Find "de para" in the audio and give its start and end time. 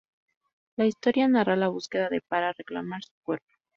2.09-2.53